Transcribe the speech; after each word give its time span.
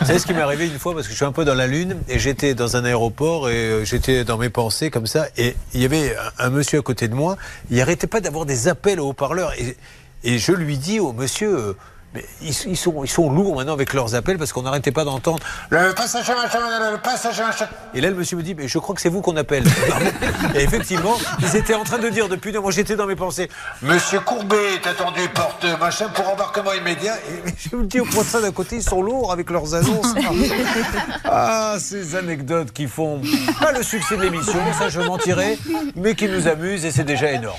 Vous 0.00 0.06
savez 0.06 0.18
ce 0.18 0.26
qui 0.26 0.34
m'est 0.34 0.40
arrivé 0.40 0.66
une 0.66 0.78
fois 0.78 0.94
parce 0.94 1.06
que 1.06 1.12
je 1.12 1.16
suis 1.16 1.24
un 1.24 1.32
peu 1.32 1.44
dans 1.44 1.54
la 1.54 1.66
lune 1.66 1.96
et 2.08 2.18
j'étais 2.18 2.54
dans 2.54 2.76
un 2.76 2.84
aéroport 2.84 3.48
et 3.48 3.54
euh, 3.54 3.84
j'étais 3.84 4.24
dans 4.24 4.38
mes 4.38 4.50
pensées 4.50 4.90
comme 4.90 5.06
ça 5.06 5.26
et 5.36 5.56
il 5.74 5.80
y 5.80 5.84
avait 5.84 6.16
un, 6.38 6.50
monsieur 6.50 6.78
à 6.78 6.82
côté 6.82 7.08
de 7.08 7.14
moi. 7.14 7.36
Il 7.70 7.80
arrêtait 7.80 8.06
pas 8.06 8.20
d'avoir 8.20 8.46
des 8.46 8.68
appels 8.68 9.00
au 9.00 9.08
haut-parleur 9.08 9.52
et, 9.58 9.76
et 10.24 10.38
je 10.38 10.52
lui 10.52 10.78
dis 10.78 11.00
au 11.00 11.12
monsieur. 11.12 11.76
Mais 12.14 12.24
ils, 12.42 12.54
ils 12.66 12.76
sont, 12.76 13.04
ils 13.04 13.10
sont 13.10 13.30
lourds 13.30 13.56
maintenant 13.56 13.72
avec 13.72 13.92
leurs 13.92 14.14
appels 14.14 14.38
parce 14.38 14.52
qu'on 14.52 14.62
n'arrêtait 14.62 14.92
pas 14.92 15.04
d'entendre 15.04 15.44
le 15.70 15.92
passager 15.94 16.32
machin, 16.34 16.58
le 16.92 16.98
passager 16.98 17.42
machin. 17.42 17.68
Et 17.94 18.00
là, 18.00 18.10
le 18.10 18.16
monsieur 18.16 18.36
me 18.36 18.42
dit, 18.42 18.54
mais 18.54 18.68
je 18.68 18.78
crois 18.78 18.94
que 18.94 19.00
c'est 19.00 19.08
vous 19.08 19.20
qu'on 19.20 19.36
appelle. 19.36 19.64
Et 20.54 20.62
effectivement, 20.62 21.16
ils 21.40 21.56
étaient 21.56 21.74
en 21.74 21.84
train 21.84 21.98
de 21.98 22.08
dire 22.08 22.28
depuis, 22.28 22.52
moi 22.58 22.70
j'étais 22.70 22.96
dans 22.96 23.06
mes 23.06 23.16
pensées, 23.16 23.48
Monsieur 23.82 24.20
Courbet 24.20 24.74
est 24.74 24.86
attendu 24.86 25.20
porte 25.34 25.64
machin 25.78 26.08
pour 26.08 26.28
embarquement 26.28 26.72
immédiat. 26.72 27.16
Et 27.16 27.52
je 27.56 27.76
me 27.76 27.84
dis 27.84 28.00
au 28.00 28.04
poisson 28.04 28.40
d'à 28.40 28.50
côté, 28.50 28.76
ils 28.76 28.82
sont 28.82 29.02
lourds 29.02 29.32
avec 29.32 29.50
leurs 29.50 29.74
annonces. 29.74 30.14
Ah, 31.24 31.76
ces 31.78 32.16
anecdotes 32.16 32.72
qui 32.72 32.86
font 32.86 33.20
pas 33.60 33.72
le 33.72 33.82
succès 33.82 34.16
de 34.16 34.22
l'émission, 34.22 34.58
ça 34.78 34.88
je 34.88 35.00
mentirais, 35.00 35.58
mais 35.94 36.14
qui 36.14 36.28
nous 36.28 36.48
amusent 36.48 36.84
et 36.84 36.90
c'est 36.90 37.04
déjà 37.04 37.30
énorme. 37.30 37.58